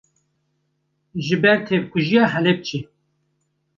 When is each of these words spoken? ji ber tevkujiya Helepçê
ji 1.23 1.35
ber 1.41 1.57
tevkujiya 1.67 2.23
Helepçê 2.33 2.79